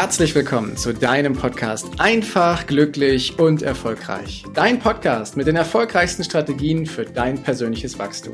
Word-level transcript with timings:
herzlich 0.00 0.34
willkommen 0.34 0.78
zu 0.78 0.94
deinem 0.94 1.34
Podcast 1.34 1.86
Einfach, 1.98 2.66
glücklich 2.66 3.38
und 3.38 3.60
erfolgreich. 3.60 4.44
Dein 4.54 4.78
Podcast 4.78 5.36
mit 5.36 5.46
den 5.46 5.56
erfolgreichsten 5.56 6.24
Strategien 6.24 6.86
für 6.86 7.04
dein 7.04 7.42
persönliches 7.42 7.98
Wachstum. 7.98 8.32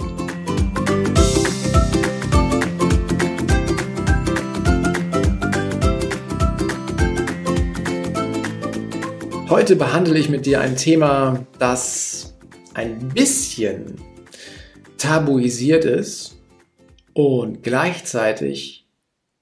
Heute 9.49 9.75
behandle 9.75 10.21
ich 10.21 10.29
mit 10.29 10.47
dir 10.47 10.61
ein 10.61 10.77
Thema, 10.77 11.45
das 11.59 12.37
ein 12.75 13.09
bisschen 13.09 13.97
tabuisiert 14.99 15.85
ist 15.85 16.39
und 17.13 17.65
gleichzeitig 17.65 18.86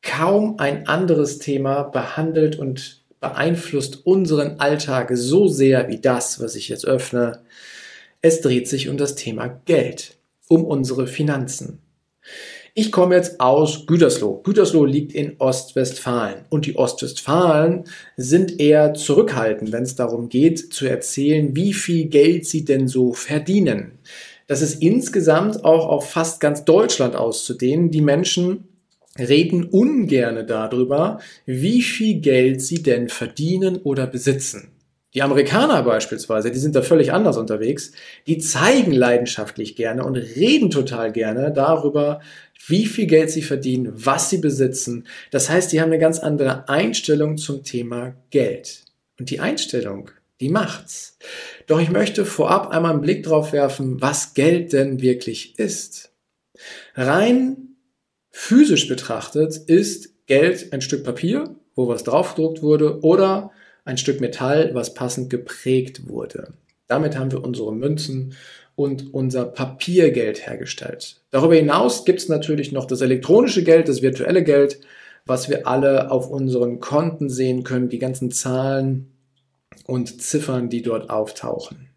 kaum 0.04 0.58
ein 0.58 0.86
anderes 0.86 1.38
Thema 1.38 1.82
behandelt 1.82 2.56
und 2.56 3.02
beeinflusst 3.20 4.06
unseren 4.06 4.60
Alltag 4.60 5.10
so 5.14 5.48
sehr 5.48 5.88
wie 5.88 5.98
das, 5.98 6.40
was 6.40 6.54
ich 6.54 6.68
jetzt 6.68 6.86
öffne. 6.86 7.40
Es 8.20 8.40
dreht 8.40 8.68
sich 8.68 8.88
um 8.88 8.96
das 8.96 9.14
Thema 9.14 9.48
Geld, 9.64 10.16
um 10.48 10.64
unsere 10.64 11.06
Finanzen. 11.06 11.80
Ich 12.77 12.90
komme 12.90 13.14
jetzt 13.14 13.40
aus 13.40 13.86
Gütersloh. 13.86 14.42
Gütersloh 14.42 14.84
liegt 14.84 15.12
in 15.12 15.36
Ostwestfalen 15.38 16.44
und 16.50 16.66
die 16.66 16.77
Ostwestfalen 16.77 17.84
sind 18.16 18.60
eher 18.60 18.94
zurückhaltend, 18.94 19.72
wenn 19.72 19.84
es 19.84 19.94
darum 19.94 20.28
geht 20.28 20.72
zu 20.72 20.84
erzählen, 20.86 21.55
wie 21.55 21.72
viel 21.72 22.06
Geld 22.06 22.46
sie 22.46 22.64
denn 22.64 22.88
so 22.88 23.12
verdienen. 23.12 23.98
Das 24.48 24.60
ist 24.60 24.82
insgesamt 24.82 25.64
auch 25.64 25.86
auf 25.86 26.10
fast 26.10 26.41
ganz 26.41 26.64
Deutschland 26.64 27.16
auszudehnen. 27.16 27.91
Die 27.91 28.02
Menschen 28.02 28.69
reden 29.18 29.64
ungerne 29.64 30.44
darüber, 30.44 31.20
wie 31.46 31.82
viel 31.82 32.20
Geld 32.20 32.62
sie 32.62 32.82
denn 32.82 33.08
verdienen 33.08 33.76
oder 33.76 34.06
besitzen. 34.06 34.70
Die 35.14 35.22
Amerikaner 35.22 35.84
beispielsweise, 35.84 36.50
die 36.50 36.58
sind 36.58 36.74
da 36.74 36.82
völlig 36.82 37.12
anders 37.12 37.36
unterwegs, 37.36 37.92
die 38.26 38.38
zeigen 38.38 38.90
leidenschaftlich 38.90 39.76
gerne 39.76 40.04
und 40.04 40.16
reden 40.16 40.70
total 40.70 41.12
gerne 41.12 41.52
darüber, 41.52 42.20
wie 42.66 42.86
viel 42.86 43.06
Geld 43.06 43.30
sie 43.30 43.42
verdienen, 43.42 43.92
was 43.94 44.30
sie 44.30 44.38
besitzen. 44.38 45.06
Das 45.30 45.48
heißt, 45.48 45.72
die 45.72 45.80
haben 45.80 45.90
eine 45.90 46.00
ganz 46.00 46.18
andere 46.18 46.68
Einstellung 46.68 47.36
zum 47.36 47.62
Thema 47.62 48.16
Geld. 48.30 48.82
Und 49.16 49.30
die 49.30 49.38
Einstellung, 49.38 50.10
die 50.40 50.48
macht's. 50.48 51.16
Doch 51.68 51.80
ich 51.80 51.90
möchte 51.90 52.24
vorab 52.24 52.70
einmal 52.70 52.90
einen 52.90 53.00
Blick 53.00 53.22
drauf 53.22 53.52
werfen, 53.52 54.00
was 54.00 54.34
Geld 54.34 54.72
denn 54.72 55.00
wirklich 55.00 55.56
ist. 55.60 56.10
Rein 56.96 57.73
Physisch 58.36 58.88
betrachtet 58.88 59.56
ist 59.56 60.27
Geld 60.27 60.72
ein 60.72 60.80
Stück 60.80 61.04
Papier, 61.04 61.54
wo 61.77 61.86
was 61.86 62.02
draufgedruckt 62.02 62.62
wurde, 62.62 63.00
oder 63.02 63.52
ein 63.84 63.96
Stück 63.96 64.20
Metall, 64.20 64.74
was 64.74 64.92
passend 64.92 65.30
geprägt 65.30 66.08
wurde. 66.08 66.52
Damit 66.88 67.16
haben 67.16 67.30
wir 67.30 67.44
unsere 67.44 67.72
Münzen 67.72 68.34
und 68.74 69.14
unser 69.14 69.44
Papiergeld 69.44 70.48
hergestellt. 70.48 71.20
Darüber 71.30 71.54
hinaus 71.54 72.04
gibt 72.04 72.18
es 72.18 72.28
natürlich 72.28 72.72
noch 72.72 72.86
das 72.86 73.02
elektronische 73.02 73.62
Geld, 73.62 73.88
das 73.88 74.02
virtuelle 74.02 74.42
Geld, 74.42 74.80
was 75.24 75.48
wir 75.48 75.69
alle 75.69 76.10
auf 76.10 76.28
unseren 76.28 76.80
Konten 76.80 77.30
sehen 77.30 77.62
können, 77.62 77.88
die 77.88 78.00
ganzen 78.00 78.32
Zahlen 78.32 79.12
und 79.86 80.20
Ziffern, 80.20 80.69
die 80.69 80.82
dort 80.82 81.08
auftauchen. 81.08 81.88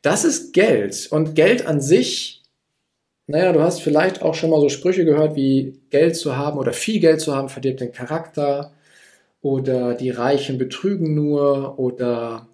Das 0.00 0.24
ist 0.24 0.54
Geld 0.54 1.08
und 1.10 1.34
Geld 1.34 1.66
an 1.66 1.82
sich 1.82 2.37
naja, 3.28 3.52
du 3.52 3.60
hast 3.60 3.82
vielleicht 3.82 4.22
auch 4.22 4.34
schon 4.34 4.48
mal 4.48 4.60
so 4.60 4.70
Sprüche 4.70 5.04
gehört 5.04 5.36
wie 5.36 5.78
Geld 5.90 6.16
zu 6.16 6.36
haben 6.36 6.58
oder 6.58 6.72
viel 6.72 6.98
Geld 6.98 7.20
zu 7.20 7.36
haben 7.36 7.50
verdirbt 7.50 7.80
den 7.80 7.92
Charakter 7.92 8.72
oder 9.42 9.94
die 9.94 10.08
Reichen 10.08 10.56
betrügen 10.56 11.14
nur 11.14 11.78
oder 11.78 12.48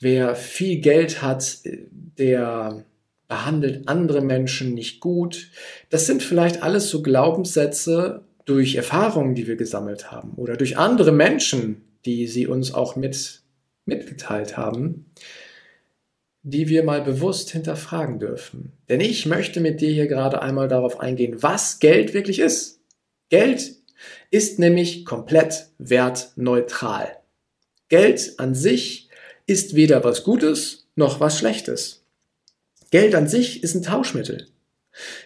wer 0.00 0.34
viel 0.34 0.80
Geld 0.80 1.20
hat, 1.20 1.58
der 1.64 2.82
behandelt 3.28 3.88
andere 3.88 4.22
Menschen 4.22 4.72
nicht 4.72 5.00
gut. 5.00 5.50
Das 5.90 6.06
sind 6.06 6.22
vielleicht 6.22 6.62
alles 6.62 6.88
so 6.88 7.02
Glaubenssätze 7.02 8.22
durch 8.46 8.76
Erfahrungen, 8.76 9.34
die 9.34 9.46
wir 9.46 9.56
gesammelt 9.56 10.10
haben 10.10 10.32
oder 10.36 10.56
durch 10.56 10.78
andere 10.78 11.12
Menschen, 11.12 11.82
die 12.06 12.26
sie 12.26 12.46
uns 12.46 12.72
auch 12.72 12.96
mit, 12.96 13.42
mitgeteilt 13.84 14.56
haben 14.56 15.12
die 16.42 16.68
wir 16.68 16.84
mal 16.84 17.02
bewusst 17.02 17.50
hinterfragen 17.50 18.18
dürfen. 18.18 18.72
Denn 18.88 19.00
ich 19.00 19.26
möchte 19.26 19.60
mit 19.60 19.80
dir 19.80 19.90
hier 19.90 20.06
gerade 20.06 20.40
einmal 20.40 20.68
darauf 20.68 21.00
eingehen, 21.00 21.42
was 21.42 21.78
Geld 21.80 22.14
wirklich 22.14 22.38
ist. 22.38 22.80
Geld 23.28 23.76
ist 24.30 24.58
nämlich 24.58 25.04
komplett 25.04 25.68
wertneutral. 25.78 27.16
Geld 27.88 28.34
an 28.38 28.54
sich 28.54 29.08
ist 29.46 29.74
weder 29.74 30.04
was 30.04 30.24
Gutes 30.24 30.88
noch 30.94 31.20
was 31.20 31.38
Schlechtes. 31.38 32.04
Geld 32.90 33.14
an 33.14 33.28
sich 33.28 33.62
ist 33.62 33.74
ein 33.74 33.82
Tauschmittel. 33.82 34.46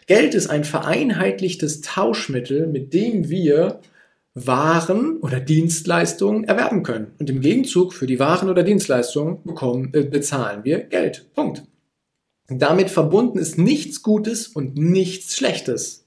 Geld 0.07 0.35
ist 0.35 0.49
ein 0.49 0.65
vereinheitlichtes 0.65 1.81
Tauschmittel, 1.81 2.67
mit 2.67 2.93
dem 2.93 3.29
wir 3.31 3.81
waren 4.35 5.19
oder 5.19 5.39
Dienstleistungen 5.39 6.45
erwerben 6.45 6.83
können. 6.83 7.13
Und 7.19 7.31
im 7.31 7.41
Gegenzug 7.41 7.95
für 7.95 8.07
die 8.07 8.19
Waren 8.19 8.51
oder 8.51 8.65
Dienstleistungen 8.65 9.43
bekommen, 9.45 9.91
äh, 9.95 10.03
bezahlen 10.03 10.65
wir 10.65 10.81
Geld. 10.81 11.33
Punkt. 11.35 11.63
Damit 12.49 12.91
verbunden 12.91 13.39
ist 13.39 13.57
nichts 13.57 14.03
Gutes 14.03 14.49
und 14.49 14.77
nichts 14.77 15.37
Schlechtes. 15.37 16.07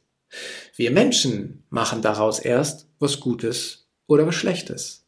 Wir 0.76 0.92
Menschen 0.92 1.64
machen 1.70 2.02
daraus 2.02 2.40
erst 2.40 2.88
was 3.00 3.20
Gutes 3.20 3.88
oder 4.08 4.28
was 4.28 4.36
Schlechtes. 4.36 5.06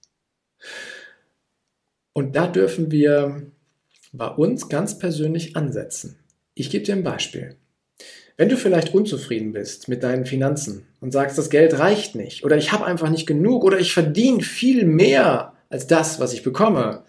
Und 2.13 2.36
da 2.36 2.47
dürfen 2.47 2.90
wir 2.90 3.51
bei 4.12 4.28
uns 4.28 4.69
ganz 4.69 4.97
persönlich 4.97 5.56
ansetzen. 5.56 6.18
Ich 6.56 6.69
gebe 6.69 6.84
dir 6.84 6.96
ein 6.96 7.03
Beispiel. 7.03 7.57
Wenn 8.39 8.47
du 8.47 8.55
vielleicht 8.55 8.94
unzufrieden 8.94 9.51
bist 9.51 9.89
mit 9.89 10.01
deinen 10.01 10.25
Finanzen 10.25 10.88
und 11.01 11.11
sagst, 11.11 11.38
das 11.38 11.50
Geld 11.50 11.77
reicht 11.77 12.16
nicht 12.16 12.45
oder 12.45 12.55
ich 12.55 12.72
habe 12.72 12.85
einfach 12.85 13.09
nicht 13.09 13.27
genug 13.27 13.66
oder 13.66 13.81
ich 13.81 13.94
verdiene 13.94 14.41
viel 14.44 14.85
mehr 14.85 15.57
als 15.67 15.88
das, 15.88 16.22
was 16.22 16.31
ich 16.31 16.41
bekomme, 16.41 17.03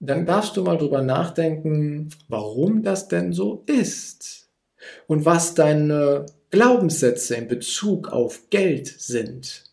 dann 0.00 0.26
darfst 0.26 0.58
du 0.58 0.62
mal 0.62 0.76
drüber 0.76 1.00
nachdenken, 1.00 2.10
warum 2.28 2.82
das 2.82 3.08
denn 3.08 3.32
so 3.32 3.64
ist 3.64 4.50
und 5.06 5.24
was 5.24 5.54
deine 5.54 6.26
Glaubenssätze 6.50 7.36
in 7.36 7.48
Bezug 7.48 8.08
auf 8.08 8.50
Geld 8.50 8.88
sind. 8.88 9.64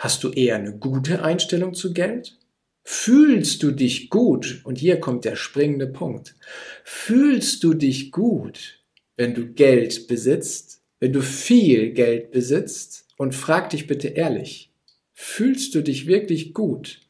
Hast 0.00 0.24
du 0.24 0.32
eher 0.32 0.56
eine 0.56 0.76
gute 0.76 1.22
Einstellung 1.22 1.74
zu 1.74 1.94
Geld? 1.94 2.40
Fühlst 2.82 3.62
du 3.62 3.70
dich 3.70 4.10
gut? 4.10 4.62
Und 4.64 4.78
hier 4.78 4.98
kommt 4.98 5.24
der 5.24 5.36
springende 5.36 5.86
Punkt. 5.86 6.34
Fühlst 6.82 7.62
du 7.62 7.72
dich 7.72 8.10
gut, 8.10 8.82
wenn 9.16 9.34
du 9.34 9.46
Geld 9.46 10.08
besitzt, 10.08 10.82
wenn 11.00 11.12
du 11.12 11.22
viel 11.22 11.92
Geld 11.92 12.30
besitzt 12.30 13.06
und 13.16 13.34
frag 13.34 13.70
dich 13.70 13.86
bitte 13.86 14.08
ehrlich, 14.08 14.70
fühlst 15.12 15.74
du 15.74 15.82
dich 15.82 16.06
wirklich 16.06 16.54
gut, 16.54 17.00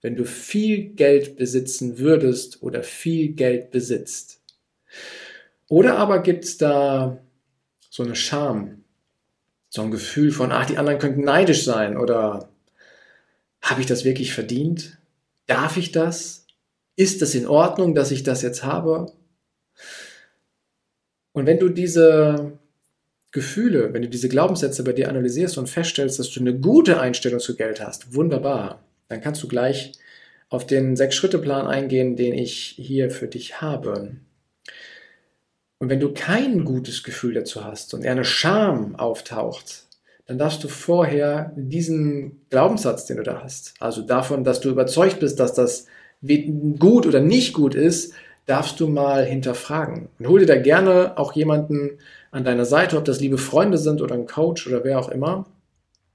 wenn 0.00 0.16
du 0.16 0.24
viel 0.24 0.90
Geld 0.90 1.36
besitzen 1.36 1.98
würdest 1.98 2.62
oder 2.62 2.82
viel 2.82 3.32
Geld 3.32 3.70
besitzt? 3.70 4.40
Oder 5.68 5.98
aber 5.98 6.22
gibt 6.22 6.44
es 6.44 6.58
da 6.58 7.20
so 7.90 8.02
eine 8.02 8.16
Scham, 8.16 8.84
so 9.68 9.82
ein 9.82 9.90
Gefühl 9.90 10.32
von, 10.32 10.52
ach, 10.52 10.66
die 10.66 10.78
anderen 10.78 10.98
könnten 10.98 11.22
neidisch 11.22 11.64
sein 11.64 11.96
oder 11.96 12.50
habe 13.60 13.80
ich 13.80 13.86
das 13.86 14.04
wirklich 14.04 14.32
verdient? 14.32 14.98
Darf 15.46 15.76
ich 15.76 15.92
das? 15.92 16.46
Ist 16.96 17.22
es 17.22 17.34
in 17.34 17.46
Ordnung, 17.46 17.94
dass 17.94 18.10
ich 18.10 18.22
das 18.22 18.42
jetzt 18.42 18.64
habe? 18.64 19.12
Und 21.32 21.46
wenn 21.46 21.58
du 21.58 21.68
diese 21.68 22.58
Gefühle, 23.32 23.92
wenn 23.92 24.02
du 24.02 24.08
diese 24.08 24.28
Glaubenssätze 24.28 24.82
bei 24.82 24.92
dir 24.92 25.08
analysierst 25.08 25.56
und 25.58 25.68
feststellst, 25.68 26.18
dass 26.18 26.30
du 26.30 26.40
eine 26.40 26.58
gute 26.58 27.00
Einstellung 27.00 27.38
zu 27.38 27.56
Geld 27.56 27.80
hast, 27.80 28.14
wunderbar, 28.14 28.84
dann 29.08 29.20
kannst 29.20 29.42
du 29.42 29.48
gleich 29.48 29.92
auf 30.48 30.66
den 30.66 30.96
Sechs-Schritte-Plan 30.96 31.66
eingehen, 31.66 32.16
den 32.16 32.34
ich 32.34 32.74
hier 32.76 33.10
für 33.10 33.28
dich 33.28 33.60
habe. 33.60 34.16
Und 35.78 35.88
wenn 35.88 36.00
du 36.00 36.12
kein 36.12 36.64
gutes 36.64 37.04
Gefühl 37.04 37.34
dazu 37.34 37.64
hast 37.64 37.94
und 37.94 38.04
eher 38.04 38.12
eine 38.12 38.24
Scham 38.24 38.96
auftaucht, 38.96 39.86
dann 40.26 40.38
darfst 40.38 40.62
du 40.62 40.68
vorher 40.68 41.52
diesen 41.56 42.42
Glaubenssatz, 42.50 43.06
den 43.06 43.16
du 43.16 43.22
da 43.22 43.42
hast, 43.42 43.74
also 43.80 44.02
davon, 44.02 44.44
dass 44.44 44.60
du 44.60 44.70
überzeugt 44.70 45.20
bist, 45.20 45.40
dass 45.40 45.54
das 45.54 45.86
gut 46.78 47.06
oder 47.06 47.20
nicht 47.20 47.52
gut 47.52 47.74
ist, 47.74 48.12
darfst 48.50 48.80
du 48.80 48.88
mal 48.88 49.24
hinterfragen. 49.24 50.08
Und 50.18 50.26
hol 50.26 50.40
dir 50.40 50.46
da 50.46 50.56
gerne 50.56 51.16
auch 51.16 51.34
jemanden 51.34 51.98
an 52.32 52.44
deiner 52.44 52.64
Seite, 52.64 52.98
ob 52.98 53.04
das 53.04 53.20
liebe 53.20 53.38
Freunde 53.38 53.78
sind 53.78 54.02
oder 54.02 54.16
ein 54.16 54.26
Coach 54.26 54.66
oder 54.66 54.82
wer 54.82 54.98
auch 54.98 55.08
immer, 55.08 55.46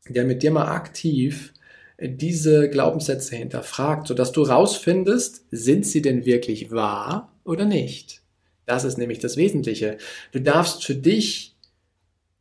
der 0.10 0.26
mit 0.26 0.44
dir 0.44 0.52
mal 0.52 0.68
aktiv 0.68 1.54
diese 1.98 2.70
Glaubenssätze 2.70 3.38
hinterfragt, 3.38 4.08
sodass 4.08 4.34
du 4.34 4.44
rausfindest, 4.44 5.46
sind 5.50 5.86
sie 5.86 6.02
denn 6.02 6.26
wirklich 6.26 6.72
wahr 6.72 7.32
oder 7.46 7.64
nicht? 7.64 8.22
Das 8.66 8.84
ist 8.84 8.98
nämlich 8.98 9.20
das 9.20 9.38
Wesentliche. 9.38 9.98
Du 10.34 10.42
darfst 10.42 10.84
für 10.84 10.96
dich 10.96 11.56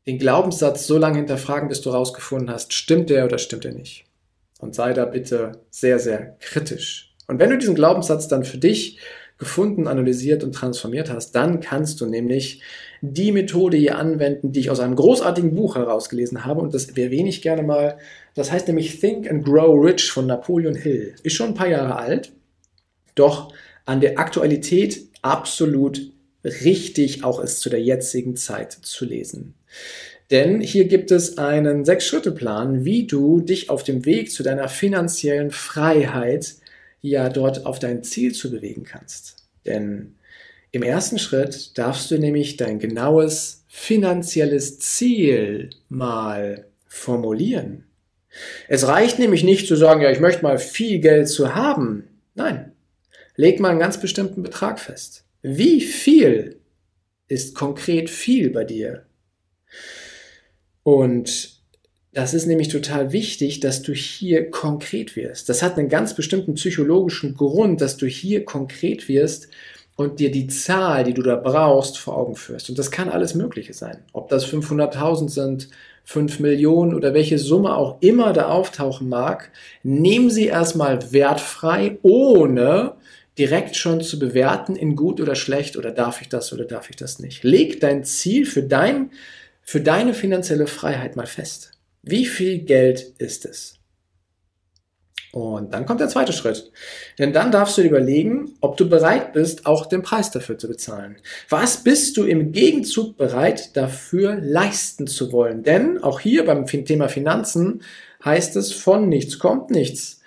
den 0.06 0.18
Glaubenssatz 0.18 0.88
so 0.88 0.98
lange 0.98 1.18
hinterfragen, 1.18 1.68
bis 1.68 1.82
du 1.82 1.90
rausgefunden 1.90 2.50
hast, 2.50 2.72
stimmt 2.72 3.10
der 3.10 3.26
oder 3.26 3.38
stimmt 3.38 3.64
er 3.64 3.72
nicht. 3.72 4.06
Und 4.58 4.74
sei 4.74 4.92
da 4.92 5.04
bitte 5.04 5.60
sehr, 5.70 6.00
sehr 6.00 6.36
kritisch. 6.40 7.14
Und 7.28 7.38
wenn 7.38 7.50
du 7.50 7.58
diesen 7.58 7.74
Glaubenssatz 7.74 8.26
dann 8.26 8.44
für 8.44 8.58
dich 8.58 8.98
gefunden, 9.38 9.88
analysiert 9.88 10.44
und 10.44 10.54
transformiert 10.54 11.10
hast, 11.10 11.32
dann 11.32 11.60
kannst 11.60 12.00
du 12.00 12.06
nämlich 12.06 12.62
die 13.00 13.32
Methode 13.32 13.76
hier 13.76 13.98
anwenden, 13.98 14.52
die 14.52 14.60
ich 14.60 14.70
aus 14.70 14.80
einem 14.80 14.94
großartigen 14.94 15.54
Buch 15.54 15.76
herausgelesen 15.76 16.44
habe. 16.44 16.60
Und 16.60 16.72
das 16.72 16.86
erwähne 16.86 17.28
ich 17.28 17.42
gerne 17.42 17.62
mal. 17.62 17.98
Das 18.34 18.52
heißt 18.52 18.68
nämlich 18.68 19.00
Think 19.00 19.28
and 19.30 19.44
Grow 19.44 19.74
Rich 19.84 20.10
von 20.10 20.26
Napoleon 20.26 20.74
Hill. 20.74 21.14
Ist 21.22 21.34
schon 21.34 21.48
ein 21.48 21.54
paar 21.54 21.68
Jahre 21.68 21.96
alt, 21.96 22.32
doch 23.14 23.52
an 23.84 24.00
der 24.00 24.18
Aktualität 24.18 25.08
absolut 25.22 26.00
richtig, 26.44 27.24
auch 27.24 27.42
es 27.42 27.58
zu 27.58 27.70
der 27.70 27.82
jetzigen 27.82 28.36
Zeit 28.36 28.72
zu 28.72 29.04
lesen. 29.04 29.54
Denn 30.30 30.60
hier 30.60 30.86
gibt 30.86 31.10
es 31.10 31.38
einen 31.38 31.84
Sechs-Schritte-Plan, 31.84 32.84
wie 32.84 33.06
du 33.06 33.40
dich 33.40 33.68
auf 33.68 33.82
dem 33.82 34.06
Weg 34.06 34.32
zu 34.32 34.42
deiner 34.42 34.68
finanziellen 34.68 35.50
Freiheit 35.50 36.54
ja 37.04 37.28
dort 37.28 37.66
auf 37.66 37.78
dein 37.78 38.02
Ziel 38.02 38.34
zu 38.34 38.50
bewegen 38.50 38.84
kannst. 38.84 39.36
Denn 39.66 40.14
im 40.72 40.82
ersten 40.82 41.18
Schritt 41.18 41.76
darfst 41.76 42.10
du 42.10 42.18
nämlich 42.18 42.56
dein 42.56 42.78
genaues 42.78 43.64
finanzielles 43.68 44.78
Ziel 44.78 45.70
mal 45.90 46.64
formulieren. 46.86 47.84
Es 48.68 48.86
reicht 48.86 49.18
nämlich 49.18 49.44
nicht 49.44 49.68
zu 49.68 49.76
sagen, 49.76 50.00
ja, 50.00 50.10
ich 50.10 50.20
möchte 50.20 50.42
mal 50.42 50.58
viel 50.58 50.98
Geld 50.98 51.28
zu 51.28 51.54
haben. 51.54 52.08
Nein, 52.34 52.72
leg 53.36 53.60
mal 53.60 53.68
einen 53.68 53.80
ganz 53.80 54.00
bestimmten 54.00 54.42
Betrag 54.42 54.80
fest. 54.80 55.24
Wie 55.42 55.82
viel 55.82 56.58
ist 57.28 57.54
konkret 57.54 58.08
viel 58.08 58.48
bei 58.48 58.64
dir? 58.64 59.04
Und 60.82 61.53
das 62.14 62.32
ist 62.32 62.46
nämlich 62.46 62.68
total 62.68 63.12
wichtig, 63.12 63.60
dass 63.60 63.82
du 63.82 63.92
hier 63.92 64.50
konkret 64.50 65.16
wirst. 65.16 65.48
Das 65.48 65.62
hat 65.62 65.76
einen 65.76 65.88
ganz 65.88 66.14
bestimmten 66.14 66.54
psychologischen 66.54 67.34
Grund, 67.34 67.80
dass 67.80 67.96
du 67.96 68.06
hier 68.06 68.44
konkret 68.44 69.08
wirst 69.08 69.48
und 69.96 70.20
dir 70.20 70.30
die 70.30 70.46
Zahl, 70.46 71.04
die 71.04 71.14
du 71.14 71.22
da 71.22 71.36
brauchst, 71.36 71.98
vor 71.98 72.16
Augen 72.16 72.36
führst. 72.36 72.70
Und 72.70 72.78
das 72.78 72.90
kann 72.90 73.08
alles 73.08 73.34
Mögliche 73.34 73.74
sein. 73.74 73.98
Ob 74.12 74.28
das 74.28 74.46
500.000 74.46 75.28
sind, 75.28 75.68
5 76.04 76.38
Millionen 76.40 76.94
oder 76.94 77.14
welche 77.14 77.38
Summe 77.38 77.76
auch 77.76 77.96
immer 78.00 78.32
da 78.32 78.48
auftauchen 78.48 79.08
mag, 79.08 79.50
nehmen 79.82 80.30
sie 80.30 80.46
erstmal 80.46 81.12
wertfrei, 81.12 81.98
ohne 82.02 82.94
direkt 83.38 83.74
schon 83.74 84.00
zu 84.00 84.18
bewerten 84.18 84.76
in 84.76 84.94
gut 84.94 85.20
oder 85.20 85.34
schlecht 85.34 85.76
oder 85.76 85.90
darf 85.90 86.20
ich 86.20 86.28
das 86.28 86.52
oder 86.52 86.64
darf 86.64 86.90
ich 86.90 86.96
das 86.96 87.18
nicht. 87.18 87.42
Leg 87.42 87.80
dein 87.80 88.04
Ziel 88.04 88.46
für, 88.46 88.62
dein, 88.62 89.10
für 89.62 89.80
deine 89.80 90.14
finanzielle 90.14 90.68
Freiheit 90.68 91.16
mal 91.16 91.26
fest. 91.26 91.73
Wie 92.06 92.26
viel 92.26 92.58
Geld 92.58 93.14
ist 93.18 93.46
es? 93.46 93.78
Und 95.32 95.72
dann 95.72 95.86
kommt 95.86 96.00
der 96.00 96.08
zweite 96.08 96.32
Schritt. 96.32 96.70
Denn 97.18 97.32
dann 97.32 97.50
darfst 97.50 97.78
du 97.78 97.82
überlegen, 97.82 98.52
ob 98.60 98.76
du 98.76 98.88
bereit 98.88 99.32
bist, 99.32 99.66
auch 99.66 99.86
den 99.86 100.02
Preis 100.02 100.30
dafür 100.30 100.58
zu 100.58 100.68
bezahlen. 100.68 101.16
Was 101.48 101.82
bist 101.82 102.16
du 102.16 102.24
im 102.24 102.52
Gegenzug 102.52 103.16
bereit 103.16 103.74
dafür 103.76 104.36
leisten 104.40 105.06
zu 105.06 105.32
wollen? 105.32 105.62
Denn 105.62 105.98
auch 106.04 106.20
hier 106.20 106.44
beim 106.44 106.66
Thema 106.66 107.08
Finanzen 107.08 107.82
heißt 108.24 108.54
es, 108.56 108.72
von 108.72 109.08
nichts 109.08 109.38
kommt 109.38 109.70
nichts. 109.70 110.20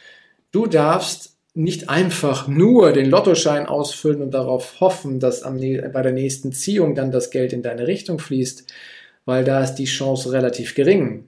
Du 0.51 0.65
darfst 0.65 1.38
nicht 1.53 1.89
einfach 1.89 2.47
nur 2.47 2.91
den 2.91 3.09
Lottoschein 3.09 3.68
ausfüllen 3.68 4.21
und 4.21 4.31
darauf 4.31 4.81
hoffen, 4.81 5.19
dass 5.19 5.44
am, 5.44 5.57
bei 5.57 6.01
der 6.01 6.12
nächsten 6.12 6.51
Ziehung 6.51 6.95
dann 6.95 7.12
das 7.12 7.29
Geld 7.29 7.53
in 7.53 7.62
deine 7.62 7.88
Richtung 7.88 8.19
fließt, 8.19 8.65
weil 9.25 9.44
da 9.44 9.63
ist 9.63 9.75
die 9.75 9.85
Chance 9.85 10.31
relativ 10.31 10.75
gering 10.75 11.25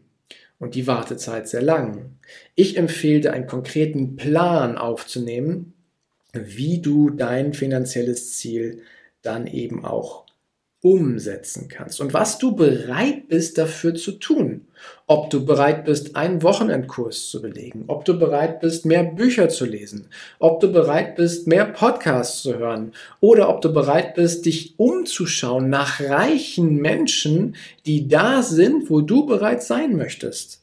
und 0.60 0.76
die 0.76 0.88
Wartezeit 0.88 1.48
sehr 1.48 1.62
lang. 1.62 2.18
Ich 2.56 2.78
empfehle 2.78 3.22
dir 3.22 3.34
einen 3.34 3.48
konkreten 3.48 4.16
Plan 4.16 4.78
aufzunehmen, 4.78 5.74
wie 6.34 6.82
du 6.82 7.10
dein 7.10 7.54
finanzielles 7.54 8.38
Ziel 8.38 8.84
dann 9.22 9.48
eben 9.48 9.84
auch 9.84 10.26
umsetzen 10.82 11.68
kannst 11.68 12.00
und 12.00 12.14
was 12.14 12.38
du 12.38 12.56
bereit 12.56 13.28
bist 13.28 13.58
dafür 13.58 13.96
zu 13.96 14.14
tun. 14.14 14.62
Ob 15.08 15.30
du 15.30 15.46
bereit 15.46 15.84
bist, 15.84 16.16
einen 16.16 16.42
Wochenendkurs 16.42 17.28
zu 17.30 17.42
belegen, 17.42 17.84
ob 17.88 18.06
du 18.06 18.18
bereit 18.18 18.62
bist, 18.62 18.86
mehr 18.86 19.04
Bücher 19.04 19.50
zu 19.50 19.66
lesen, 19.66 20.08
ob 20.40 20.62
du 20.62 20.72
bereit 20.72 21.16
bist, 21.16 21.48
mehr 21.48 21.66
Podcasts 21.66 22.44
zu 22.44 22.58
hören 22.58 22.94
oder 23.20 23.50
ob 23.50 23.62
du 23.62 23.74
bereit 23.74 24.16
bist, 24.16 24.46
dich 24.46 24.80
umzuschauen 24.80 25.70
nach 25.70 26.00
reichen 26.00 26.78
Menschen, 26.78 27.58
die 27.86 28.08
da 28.08 28.42
sind, 28.42 28.90
wo 28.90 29.02
du 29.02 29.26
bereits 29.26 29.68
sein 29.68 29.98
möchtest. 29.98 30.62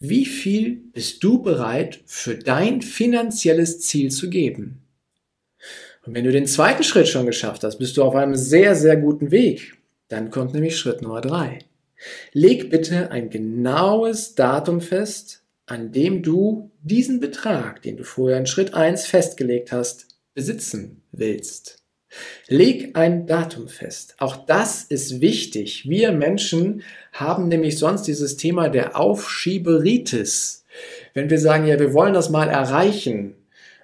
Wie 0.00 0.24
viel 0.24 0.76
bist 0.92 1.22
du 1.22 1.42
bereit 1.42 2.00
für 2.06 2.36
dein 2.36 2.80
finanzielles 2.80 3.80
Ziel 3.80 4.10
zu 4.10 4.30
geben? 4.30 4.80
Und 6.08 6.14
wenn 6.14 6.24
du 6.24 6.32
den 6.32 6.46
zweiten 6.46 6.84
Schritt 6.84 7.06
schon 7.06 7.26
geschafft 7.26 7.64
hast, 7.64 7.76
bist 7.76 7.98
du 7.98 8.02
auf 8.02 8.14
einem 8.14 8.34
sehr, 8.34 8.74
sehr 8.74 8.96
guten 8.96 9.30
Weg. 9.30 9.76
Dann 10.08 10.30
kommt 10.30 10.54
nämlich 10.54 10.78
Schritt 10.78 11.02
Nummer 11.02 11.20
drei. 11.20 11.58
Leg 12.32 12.70
bitte 12.70 13.10
ein 13.10 13.28
genaues 13.28 14.34
Datum 14.34 14.80
fest, 14.80 15.42
an 15.66 15.92
dem 15.92 16.22
du 16.22 16.70
diesen 16.80 17.20
Betrag, 17.20 17.82
den 17.82 17.98
du 17.98 18.04
vorher 18.04 18.38
in 18.38 18.46
Schritt 18.46 18.72
eins 18.72 19.04
festgelegt 19.04 19.70
hast, 19.70 20.06
besitzen 20.32 21.02
willst. 21.12 21.84
Leg 22.46 22.96
ein 22.96 23.26
Datum 23.26 23.68
fest. 23.68 24.14
Auch 24.16 24.46
das 24.46 24.84
ist 24.84 25.20
wichtig. 25.20 25.90
Wir 25.90 26.12
Menschen 26.12 26.84
haben 27.12 27.48
nämlich 27.48 27.76
sonst 27.76 28.04
dieses 28.04 28.38
Thema 28.38 28.70
der 28.70 28.98
Aufschieberitis. 28.98 30.64
Wenn 31.12 31.28
wir 31.28 31.38
sagen, 31.38 31.66
ja, 31.66 31.78
wir 31.78 31.92
wollen 31.92 32.14
das 32.14 32.30
mal 32.30 32.48
erreichen, 32.48 33.34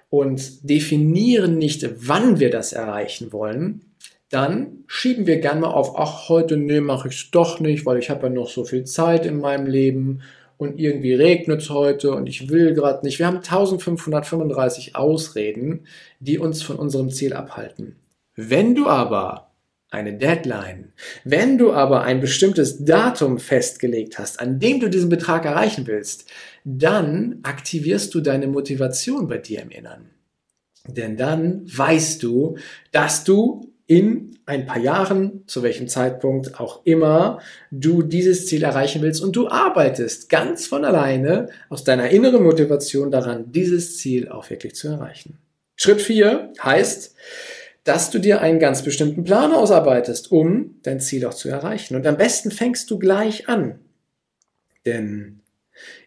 und 0.09 0.69
definieren 0.69 1.57
nicht, 1.57 1.87
wann 2.07 2.39
wir 2.39 2.49
das 2.49 2.73
erreichen 2.73 3.33
wollen, 3.33 3.81
dann 4.29 4.83
schieben 4.87 5.27
wir 5.27 5.39
gerne 5.39 5.61
mal 5.61 5.71
auf, 5.71 5.97
ach, 5.97 6.29
heute 6.29 6.57
nee, 6.57 6.81
mache 6.81 7.09
ich 7.09 7.15
es 7.15 7.31
doch 7.31 7.59
nicht, 7.59 7.85
weil 7.85 7.99
ich 7.99 8.09
habe 8.09 8.27
ja 8.27 8.33
noch 8.33 8.49
so 8.49 8.63
viel 8.63 8.85
Zeit 8.85 9.25
in 9.25 9.39
meinem 9.39 9.67
Leben 9.67 10.21
und 10.57 10.79
irgendwie 10.79 11.13
regnet 11.13 11.61
es 11.61 11.69
heute 11.69 12.13
und 12.13 12.27
ich 12.27 12.49
will 12.49 12.73
gerade 12.73 13.05
nicht. 13.05 13.19
Wir 13.19 13.27
haben 13.27 13.37
1535 13.37 14.95
Ausreden, 14.95 15.85
die 16.19 16.39
uns 16.39 16.63
von 16.63 16.77
unserem 16.77 17.09
Ziel 17.11 17.33
abhalten. 17.33 17.95
Wenn 18.35 18.75
du 18.75 18.87
aber 18.87 19.51
eine 19.89 20.17
Deadline. 20.17 20.93
Wenn 21.23 21.57
du 21.57 21.71
aber 21.71 22.03
ein 22.03 22.19
bestimmtes 22.19 22.83
Datum 22.83 23.39
festgelegt 23.39 24.19
hast, 24.19 24.39
an 24.39 24.59
dem 24.59 24.79
du 24.79 24.89
diesen 24.89 25.09
Betrag 25.09 25.45
erreichen 25.45 25.87
willst, 25.87 26.29
dann 26.63 27.39
aktivierst 27.43 28.13
du 28.13 28.21
deine 28.21 28.47
Motivation 28.47 29.27
bei 29.27 29.37
dir 29.37 29.61
im 29.61 29.69
Innern. 29.69 30.09
Denn 30.87 31.17
dann 31.17 31.63
weißt 31.65 32.21
du, 32.23 32.57
dass 32.91 33.23
du 33.23 33.71
in 33.87 34.37
ein 34.47 34.65
paar 34.65 34.79
Jahren, 34.79 35.43
zu 35.47 35.63
welchem 35.63 35.87
Zeitpunkt 35.87 36.59
auch 36.59 36.85
immer, 36.85 37.39
du 37.71 38.01
dieses 38.03 38.45
Ziel 38.47 38.63
erreichen 38.63 39.01
willst 39.01 39.21
und 39.21 39.35
du 39.35 39.47
arbeitest 39.47 40.29
ganz 40.29 40.67
von 40.67 40.85
alleine 40.85 41.49
aus 41.69 41.83
deiner 41.83 42.09
inneren 42.09 42.43
Motivation 42.43 43.11
daran, 43.11 43.51
dieses 43.51 43.97
Ziel 43.97 44.29
auch 44.29 44.49
wirklich 44.49 44.75
zu 44.75 44.87
erreichen. 44.87 45.39
Schritt 45.75 46.01
4 46.01 46.53
heißt, 46.63 47.15
dass 47.85 48.09
du 48.09 48.19
dir 48.19 48.41
einen 48.41 48.59
ganz 48.59 48.81
bestimmten 48.81 49.23
Plan 49.23 49.53
ausarbeitest, 49.53 50.31
um 50.31 50.75
dein 50.81 50.99
Ziel 50.99 51.25
auch 51.25 51.35
zu 51.35 51.49
erreichen. 51.49 51.95
Und 51.95 52.05
am 52.05 52.17
besten 52.17 52.51
fängst 52.51 52.89
du 52.91 52.99
gleich 52.99 53.47
an. 53.47 53.79
Denn 54.85 55.41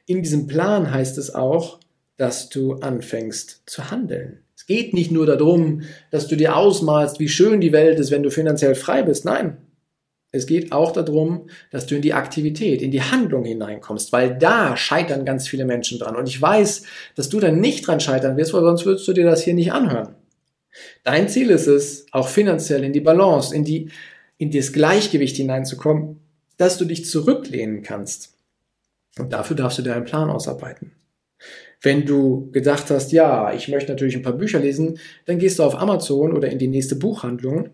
in 0.05 0.23
diesem 0.23 0.49
Plan 0.49 0.93
heißt 0.93 1.17
es 1.19 1.35
auch, 1.35 1.79
dass 2.17 2.49
du 2.49 2.75
anfängst 2.75 3.63
zu 3.67 3.91
handeln. 3.93 4.41
Es 4.57 4.67
geht 4.67 4.93
nicht 4.93 5.13
nur 5.13 5.25
darum, 5.25 5.83
dass 6.11 6.27
du 6.27 6.37
dir 6.37 6.57
ausmalst, 6.57 7.21
wie 7.21 7.29
schön 7.29 7.61
die 7.61 7.73
Welt 7.73 8.01
ist, 8.01 8.11
wenn 8.11 8.25
du 8.25 8.31
finanziell 8.31 8.75
frei 8.75 9.05
bist. 9.05 9.25
Nein. 9.25 9.59
Es 10.31 10.47
geht 10.47 10.73
auch 10.73 10.93
darum, 10.93 11.49
dass 11.71 11.87
du 11.87 11.95
in 11.95 12.03
die 12.03 12.13
Aktivität, 12.13 12.83
in 12.83 12.91
die 12.91 13.03
Handlung 13.03 13.45
hineinkommst, 13.45 14.13
weil 14.13 14.37
da 14.37 14.77
scheitern 14.77 15.25
ganz 15.25 15.49
viele 15.49 15.65
Menschen 15.65 15.99
dran. 15.99 16.17
Und 16.17 16.29
ich 16.29 16.43
weiß, 16.43 16.83
dass 17.15 17.29
du 17.29 17.41
dann 17.41 17.61
nicht 17.61 17.87
dran 17.87 18.01
scheitern 18.01 18.37
wirst, 18.37 18.53
weil 18.53 18.63
sonst 18.63 18.85
würdest 18.85 19.07
du 19.09 19.13
dir 19.13 19.25
das 19.25 19.43
hier 19.43 19.55
nicht 19.55 19.73
anhören. 19.73 20.17
Dein 21.05 21.29
Ziel 21.29 21.51
ist 21.51 21.67
es, 21.67 22.07
auch 22.13 22.29
finanziell 22.29 22.85
in 22.85 22.93
die 22.93 23.01
Balance, 23.01 23.55
in, 23.55 23.65
die, 23.65 23.91
in 24.37 24.51
das 24.51 24.73
Gleichgewicht 24.73 25.37
hineinzukommen, 25.37 26.21
dass 26.57 26.79
du 26.79 26.85
dich 26.85 27.07
zurücklehnen 27.07 27.83
kannst. 27.83 28.35
Und 29.19 29.33
dafür 29.33 29.57
darfst 29.57 29.79
du 29.79 29.83
dir 29.83 29.95
einen 29.95 30.05
Plan 30.05 30.31
ausarbeiten. 30.31 30.93
Wenn 31.81 32.05
du 32.05 32.51
gedacht 32.51 32.91
hast, 32.91 33.13
ja, 33.13 33.53
ich 33.53 33.69
möchte 33.69 33.93
natürlich 33.93 34.17
ein 34.17 34.23
paar 34.23 34.33
Bücher 34.33 34.59
lesen, 34.59 34.99
dann 35.27 35.39
gehst 35.39 35.59
du 35.59 35.63
auf 35.63 35.77
Amazon 35.77 36.33
oder 36.33 36.49
in 36.49 36.59
die 36.59 36.69
nächste 36.69 36.97
Buchhandlung 36.97 37.71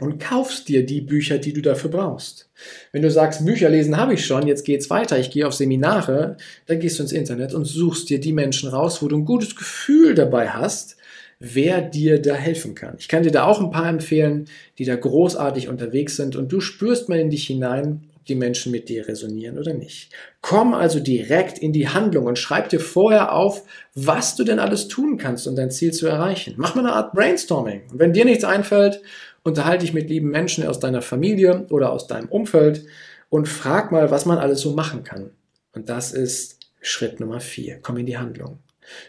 und 0.00 0.20
kaufst 0.20 0.68
dir 0.68 0.84
die 0.84 1.00
Bücher, 1.00 1.38
die 1.38 1.52
du 1.52 1.62
dafür 1.62 1.90
brauchst. 1.90 2.50
Wenn 2.92 3.02
du 3.02 3.10
sagst, 3.10 3.44
Bücher 3.46 3.70
lesen 3.70 3.96
habe 3.96 4.14
ich 4.14 4.26
schon, 4.26 4.46
jetzt 4.46 4.64
geht's 4.64 4.90
weiter, 4.90 5.18
ich 5.18 5.30
gehe 5.30 5.46
auf 5.46 5.54
Seminare, 5.54 6.36
dann 6.66 6.80
gehst 6.80 6.98
du 6.98 7.04
ins 7.04 7.12
Internet 7.12 7.54
und 7.54 7.64
suchst 7.64 8.10
dir 8.10 8.20
die 8.20 8.32
Menschen 8.32 8.68
raus, 8.68 9.02
wo 9.02 9.08
du 9.08 9.16
ein 9.16 9.24
gutes 9.24 9.56
Gefühl 9.56 10.14
dabei 10.14 10.50
hast, 10.50 10.96
wer 11.42 11.80
dir 11.82 12.22
da 12.22 12.34
helfen 12.34 12.76
kann. 12.76 12.94
Ich 12.98 13.08
kann 13.08 13.24
dir 13.24 13.32
da 13.32 13.44
auch 13.44 13.60
ein 13.60 13.72
paar 13.72 13.88
empfehlen, 13.88 14.46
die 14.78 14.84
da 14.84 14.94
großartig 14.94 15.68
unterwegs 15.68 16.16
sind 16.16 16.36
und 16.36 16.52
du 16.52 16.60
spürst 16.60 17.08
mal 17.08 17.18
in 17.18 17.30
dich 17.30 17.48
hinein, 17.48 18.04
ob 18.16 18.24
die 18.26 18.36
Menschen 18.36 18.70
mit 18.70 18.88
dir 18.88 19.08
resonieren 19.08 19.58
oder 19.58 19.74
nicht. 19.74 20.12
Komm 20.40 20.72
also 20.72 21.00
direkt 21.00 21.58
in 21.58 21.72
die 21.72 21.88
Handlung 21.88 22.26
und 22.26 22.38
schreib 22.38 22.68
dir 22.68 22.78
vorher 22.78 23.32
auf, 23.32 23.64
was 23.96 24.36
du 24.36 24.44
denn 24.44 24.60
alles 24.60 24.86
tun 24.86 25.18
kannst, 25.18 25.48
um 25.48 25.56
dein 25.56 25.72
Ziel 25.72 25.92
zu 25.92 26.06
erreichen. 26.06 26.54
Mach 26.58 26.76
mal 26.76 26.86
eine 26.86 26.94
Art 26.94 27.12
Brainstorming. 27.12 27.82
Und 27.90 27.98
wenn 27.98 28.12
dir 28.12 28.24
nichts 28.24 28.44
einfällt, 28.44 29.02
unterhalte 29.42 29.84
dich 29.84 29.94
mit 29.94 30.08
lieben 30.08 30.28
Menschen 30.28 30.64
aus 30.64 30.78
deiner 30.78 31.02
Familie 31.02 31.66
oder 31.70 31.90
aus 31.90 32.06
deinem 32.06 32.28
Umfeld 32.28 32.84
und 33.30 33.48
frag 33.48 33.90
mal, 33.90 34.12
was 34.12 34.26
man 34.26 34.38
alles 34.38 34.60
so 34.60 34.74
machen 34.74 35.02
kann. 35.02 35.30
Und 35.72 35.88
das 35.88 36.12
ist 36.12 36.60
Schritt 36.80 37.18
Nummer 37.18 37.40
vier. 37.40 37.80
Komm 37.82 37.96
in 37.96 38.06
die 38.06 38.18
Handlung. 38.18 38.60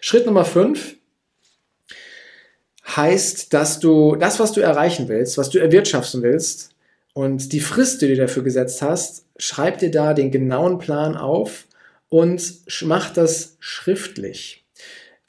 Schritt 0.01 0.25
Nummer 0.25 0.45
fünf 0.45 0.95
heißt, 2.85 3.53
dass 3.53 3.79
du 3.79 4.15
das, 4.15 4.39
was 4.39 4.51
du 4.51 4.61
erreichen 4.61 5.07
willst, 5.07 5.37
was 5.37 5.49
du 5.49 5.59
erwirtschaften 5.59 6.21
willst 6.21 6.71
und 7.13 7.53
die 7.53 7.59
Frist, 7.59 8.01
die 8.01 8.07
du 8.07 8.15
dafür 8.15 8.43
gesetzt 8.43 8.81
hast, 8.81 9.25
schreib 9.37 9.79
dir 9.79 9.91
da 9.91 10.13
den 10.13 10.31
genauen 10.31 10.79
Plan 10.79 11.15
auf 11.15 11.65
und 12.09 12.41
mach 12.81 13.11
das 13.11 13.57
schriftlich. 13.59 14.63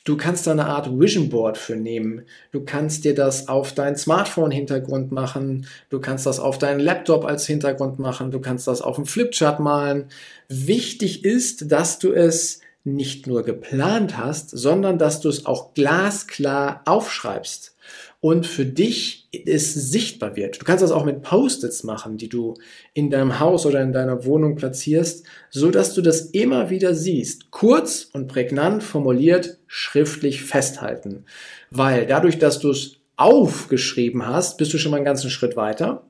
Du 0.05 0.19
kannst 0.19 0.47
da 0.47 0.51
eine 0.51 0.67
Art 0.67 1.01
Vision 1.01 1.31
Board 1.31 1.57
für 1.57 1.77
nehmen. 1.77 2.27
Du 2.53 2.63
kannst 2.63 3.07
dir 3.07 3.15
das 3.15 3.49
auf 3.49 3.73
dein 3.73 3.97
Smartphone-Hintergrund 3.97 5.13
machen. 5.13 5.67
Du 5.89 5.99
kannst 5.99 6.27
das 6.27 6.41
auf 6.41 6.59
deinen 6.59 6.81
Laptop 6.81 7.25
als 7.25 7.47
Hintergrund 7.47 7.99
machen. 7.99 8.31
Du 8.31 8.39
kannst 8.39 8.67
das 8.67 8.83
auf 8.83 8.97
dem 8.97 9.07
Flipchart 9.07 9.61
malen. 9.61 10.09
Wichtig 10.49 11.25
ist, 11.25 11.73
dass 11.73 11.99
du 11.99 12.13
es 12.13 12.61
nicht 12.85 13.27
nur 13.27 13.43
geplant 13.43 14.19
hast, 14.19 14.51
sondern 14.51 14.99
dass 14.99 15.21
du 15.21 15.31
es 15.31 15.47
auch 15.47 15.73
glasklar 15.73 16.83
aufschreibst 16.85 17.75
und 18.21 18.47
für 18.47 18.65
dich 18.67 19.29
es 19.47 19.75
sichtbar 19.75 20.37
wird. 20.37 20.61
Du 20.61 20.65
kannst 20.65 20.83
das 20.83 20.93
auch 20.93 21.05
mit 21.05 21.23
Post-its 21.23 21.83
machen, 21.83 22.17
die 22.19 22.29
du 22.29 22.55
in 22.93 23.11
deinem 23.11 23.41
Haus 23.41 23.67
oder 23.67 23.83
in 23.83 23.93
deiner 23.93 24.25
Wohnung 24.25 24.55
platzierst, 24.55 25.27
so 25.51 25.71
dass 25.71 25.95
du 25.95 26.03
das 26.03 26.23
immer 26.31 26.71
wieder 26.71 26.95
siehst. 26.95 27.51
Kurz 27.51 28.09
und 28.13 28.29
prägnant 28.29 28.83
formuliert, 28.83 29.59
schriftlich 29.67 30.43
festhalten. 30.43 31.25
Weil 31.71 32.07
dadurch, 32.07 32.39
dass 32.39 32.61
du 32.61 32.71
es 32.71 32.97
aufgeschrieben 33.17 34.27
hast, 34.27 34.59
bist 34.59 34.73
du 34.73 34.79
schon 34.79 34.91
mal 34.91 34.99
einen 34.99 35.07
ganzen 35.07 35.31
Schritt 35.31 35.57
weiter. 35.57 36.07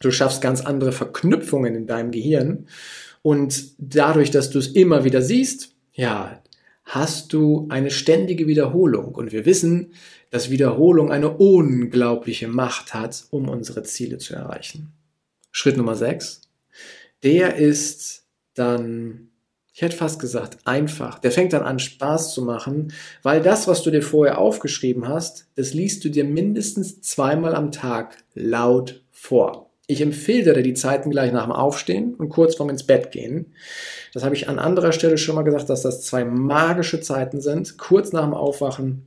Du 0.00 0.10
schaffst 0.10 0.42
ganz 0.42 0.60
andere 0.62 0.92
Verknüpfungen 0.92 1.74
in 1.74 1.86
deinem 1.86 2.10
Gehirn. 2.10 2.66
Und 3.22 3.74
dadurch, 3.78 4.30
dass 4.30 4.50
du 4.50 4.58
es 4.58 4.68
immer 4.68 5.04
wieder 5.04 5.22
siehst, 5.22 5.71
ja, 5.92 6.42
hast 6.84 7.32
du 7.32 7.66
eine 7.70 7.90
ständige 7.90 8.46
Wiederholung. 8.46 9.14
Und 9.14 9.32
wir 9.32 9.46
wissen, 9.46 9.92
dass 10.30 10.50
Wiederholung 10.50 11.10
eine 11.10 11.30
unglaubliche 11.30 12.48
Macht 12.48 12.94
hat, 12.94 13.24
um 13.30 13.48
unsere 13.48 13.82
Ziele 13.82 14.18
zu 14.18 14.34
erreichen. 14.34 14.92
Schritt 15.50 15.76
Nummer 15.76 15.94
6. 15.94 16.42
Der 17.22 17.56
ist 17.56 18.24
dann, 18.54 19.28
ich 19.72 19.82
hätte 19.82 19.96
fast 19.96 20.18
gesagt, 20.18 20.58
einfach. 20.64 21.18
Der 21.18 21.30
fängt 21.30 21.52
dann 21.52 21.62
an, 21.62 21.78
Spaß 21.78 22.34
zu 22.34 22.42
machen, 22.42 22.92
weil 23.22 23.42
das, 23.42 23.68
was 23.68 23.82
du 23.82 23.90
dir 23.90 24.02
vorher 24.02 24.38
aufgeschrieben 24.38 25.06
hast, 25.06 25.46
das 25.54 25.74
liest 25.74 26.04
du 26.04 26.08
dir 26.08 26.24
mindestens 26.24 27.00
zweimal 27.02 27.54
am 27.54 27.70
Tag 27.70 28.16
laut 28.34 29.02
vor. 29.10 29.71
Ich 29.92 30.00
empfehle 30.00 30.62
die 30.62 30.72
Zeiten 30.72 31.10
gleich 31.10 31.32
nach 31.32 31.42
dem 31.42 31.52
Aufstehen 31.52 32.14
und 32.14 32.30
kurz 32.30 32.54
vorm 32.54 32.70
ins 32.70 32.84
Bett 32.84 33.12
gehen. 33.12 33.52
Das 34.14 34.24
habe 34.24 34.34
ich 34.34 34.48
an 34.48 34.58
anderer 34.58 34.90
Stelle 34.92 35.18
schon 35.18 35.34
mal 35.34 35.42
gesagt, 35.42 35.68
dass 35.68 35.82
das 35.82 36.00
zwei 36.00 36.24
magische 36.24 37.02
Zeiten 37.02 37.42
sind. 37.42 37.76
Kurz 37.76 38.10
nach 38.10 38.24
dem 38.24 38.32
Aufwachen 38.32 39.02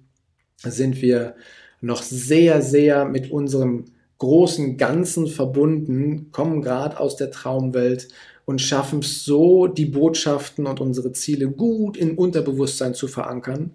sind 0.61 1.01
wir 1.01 1.37
noch 1.81 2.03
sehr, 2.03 2.61
sehr 2.61 3.05
mit 3.05 3.31
unserem 3.31 3.85
großen 4.19 4.77
Ganzen 4.77 5.25
verbunden, 5.25 6.29
kommen 6.31 6.61
gerade 6.61 6.99
aus 6.99 7.15
der 7.15 7.31
Traumwelt 7.31 8.09
und 8.45 8.61
schaffen 8.61 8.99
es 8.99 9.25
so, 9.25 9.65
die 9.65 9.87
Botschaften 9.87 10.67
und 10.67 10.81
unsere 10.81 11.13
Ziele 11.13 11.49
gut 11.49 11.97
im 11.97 12.15
Unterbewusstsein 12.15 12.93
zu 12.93 13.07
verankern. 13.07 13.71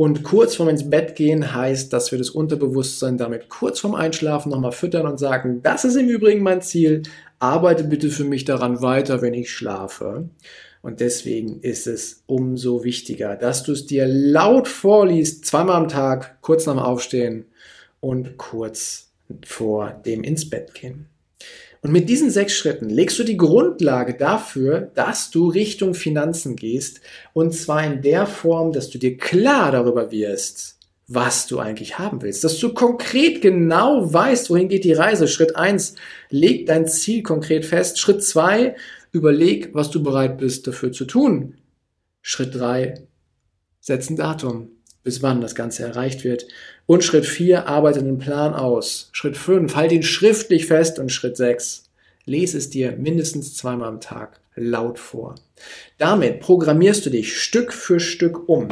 Und 0.00 0.22
kurz 0.22 0.54
vorm 0.54 0.70
ins 0.70 0.88
Bett 0.88 1.14
gehen 1.14 1.54
heißt, 1.54 1.92
dass 1.92 2.10
wir 2.10 2.16
das 2.16 2.30
Unterbewusstsein 2.30 3.18
damit 3.18 3.50
kurz 3.50 3.80
vorm 3.80 3.94
Einschlafen 3.94 4.48
nochmal 4.48 4.72
füttern 4.72 5.06
und 5.06 5.18
sagen, 5.18 5.60
das 5.62 5.84
ist 5.84 5.94
im 5.94 6.08
Übrigen 6.08 6.42
mein 6.42 6.62
Ziel, 6.62 7.02
arbeite 7.38 7.84
bitte 7.84 8.08
für 8.08 8.24
mich 8.24 8.46
daran 8.46 8.80
weiter, 8.80 9.20
wenn 9.20 9.34
ich 9.34 9.50
schlafe. 9.50 10.30
Und 10.80 11.00
deswegen 11.00 11.60
ist 11.60 11.86
es 11.86 12.22
umso 12.24 12.82
wichtiger, 12.82 13.36
dass 13.36 13.62
du 13.62 13.72
es 13.72 13.84
dir 13.84 14.06
laut 14.06 14.68
vorliest, 14.68 15.44
zweimal 15.44 15.76
am 15.76 15.88
Tag, 15.88 16.40
kurz 16.40 16.64
nach 16.64 16.76
dem 16.76 16.82
Aufstehen 16.82 17.44
und 18.00 18.38
kurz 18.38 19.10
vor 19.44 20.00
dem 20.06 20.22
ins 20.24 20.48
Bett 20.48 20.72
gehen. 20.72 21.10
Und 21.82 21.92
mit 21.92 22.08
diesen 22.10 22.30
sechs 22.30 22.52
Schritten 22.52 22.90
legst 22.90 23.18
du 23.18 23.24
die 23.24 23.38
Grundlage 23.38 24.14
dafür, 24.14 24.90
dass 24.94 25.30
du 25.30 25.48
Richtung 25.48 25.94
Finanzen 25.94 26.56
gehst. 26.56 27.00
Und 27.32 27.54
zwar 27.54 27.84
in 27.84 28.02
der 28.02 28.26
Form, 28.26 28.72
dass 28.72 28.90
du 28.90 28.98
dir 28.98 29.16
klar 29.16 29.72
darüber 29.72 30.10
wirst, 30.10 30.78
was 31.06 31.46
du 31.46 31.58
eigentlich 31.58 31.98
haben 31.98 32.20
willst. 32.20 32.44
Dass 32.44 32.58
du 32.58 32.74
konkret 32.74 33.40
genau 33.40 34.12
weißt, 34.12 34.50
wohin 34.50 34.68
geht 34.68 34.84
die 34.84 34.92
Reise. 34.92 35.26
Schritt 35.26 35.56
eins: 35.56 35.94
leg 36.28 36.66
dein 36.66 36.86
Ziel 36.86 37.22
konkret 37.22 37.64
fest. 37.64 37.98
Schritt 37.98 38.22
zwei: 38.22 38.76
überleg, 39.10 39.70
was 39.72 39.90
du 39.90 40.02
bereit 40.02 40.36
bist 40.36 40.66
dafür 40.66 40.92
zu 40.92 41.06
tun. 41.06 41.54
Schritt 42.20 42.54
drei: 42.54 43.06
setz 43.80 44.10
ein 44.10 44.16
Datum, 44.16 44.68
bis 45.02 45.22
wann 45.22 45.40
das 45.40 45.54
Ganze 45.54 45.84
erreicht 45.84 46.24
wird. 46.24 46.46
Und 46.86 47.04
Schritt 47.04 47.26
4, 47.26 47.66
arbeite 47.66 48.02
den 48.02 48.18
Plan 48.18 48.54
aus. 48.54 49.08
Schritt 49.12 49.36
5, 49.36 49.74
halt 49.76 49.92
ihn 49.92 50.02
schriftlich 50.02 50.66
fest. 50.66 50.98
Und 50.98 51.10
Schritt 51.10 51.36
6, 51.36 51.84
lese 52.24 52.58
es 52.58 52.70
dir 52.70 52.92
mindestens 52.92 53.56
zweimal 53.56 53.88
am 53.88 54.00
Tag 54.00 54.40
laut 54.54 54.98
vor. 54.98 55.36
Damit 55.98 56.40
programmierst 56.40 57.06
du 57.06 57.10
dich 57.10 57.40
Stück 57.40 57.72
für 57.72 58.00
Stück 58.00 58.48
um 58.48 58.68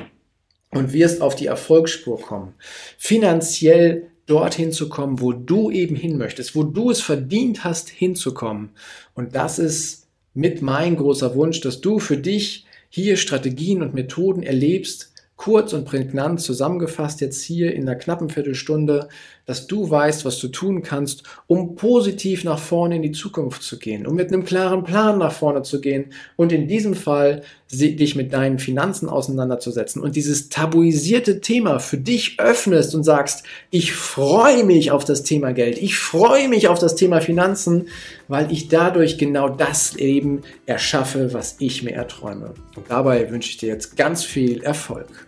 und 0.70 0.92
wirst 0.92 1.22
auf 1.22 1.34
die 1.34 1.46
Erfolgsspur 1.46 2.20
kommen. 2.20 2.54
Finanziell 2.98 4.10
dorthin 4.26 4.72
zu 4.72 4.88
kommen, 4.88 5.20
wo 5.20 5.32
du 5.32 5.70
eben 5.70 5.96
hin 5.96 6.18
möchtest, 6.18 6.54
wo 6.54 6.62
du 6.62 6.90
es 6.90 7.00
verdient 7.00 7.64
hast, 7.64 7.88
hinzukommen. 7.88 8.70
Und 9.14 9.34
das 9.34 9.58
ist 9.58 10.06
mit 10.34 10.60
mein 10.60 10.96
großer 10.96 11.34
Wunsch, 11.34 11.60
dass 11.62 11.80
du 11.80 11.98
für 11.98 12.18
dich 12.18 12.66
hier 12.90 13.16
Strategien 13.16 13.82
und 13.82 13.94
Methoden 13.94 14.42
erlebst, 14.42 15.12
kurz 15.38 15.72
und 15.72 15.84
prägnant 15.84 16.40
zusammengefasst 16.40 17.20
jetzt 17.20 17.42
hier 17.42 17.72
in 17.72 17.88
einer 17.88 17.96
knappen 17.96 18.28
Viertelstunde, 18.28 19.08
dass 19.46 19.66
du 19.68 19.88
weißt, 19.88 20.24
was 20.26 20.38
du 20.40 20.48
tun 20.48 20.82
kannst, 20.82 21.22
um 21.46 21.76
positiv 21.76 22.44
nach 22.44 22.58
vorne 22.58 22.96
in 22.96 23.02
die 23.02 23.12
Zukunft 23.12 23.62
zu 23.62 23.78
gehen, 23.78 24.06
um 24.06 24.14
mit 24.16 24.30
einem 24.30 24.44
klaren 24.44 24.82
Plan 24.82 25.16
nach 25.16 25.32
vorne 25.32 25.62
zu 25.62 25.80
gehen 25.80 26.12
und 26.36 26.52
in 26.52 26.66
diesem 26.66 26.94
Fall 26.94 27.42
dich 27.70 28.16
mit 28.16 28.32
deinen 28.32 28.58
Finanzen 28.58 29.08
auseinanderzusetzen 29.08 30.02
und 30.02 30.16
dieses 30.16 30.48
tabuisierte 30.48 31.40
Thema 31.40 31.78
für 31.78 31.98
dich 31.98 32.40
öffnest 32.40 32.94
und 32.94 33.04
sagst, 33.04 33.44
ich 33.70 33.92
freue 33.92 34.64
mich 34.64 34.90
auf 34.90 35.04
das 35.04 35.22
Thema 35.22 35.52
Geld, 35.52 35.78
ich 35.78 35.96
freue 35.96 36.48
mich 36.48 36.66
auf 36.68 36.80
das 36.80 36.96
Thema 36.96 37.20
Finanzen, 37.20 37.88
weil 38.26 38.50
ich 38.50 38.68
dadurch 38.68 39.18
genau 39.18 39.48
das 39.48 39.94
Leben 39.94 40.42
erschaffe, 40.66 41.32
was 41.32 41.56
ich 41.58 41.82
mir 41.82 41.92
erträume. 41.92 42.54
Und 42.74 42.90
dabei 42.90 43.30
wünsche 43.30 43.50
ich 43.50 43.58
dir 43.58 43.68
jetzt 43.68 43.96
ganz 43.96 44.24
viel 44.24 44.62
Erfolg. 44.62 45.27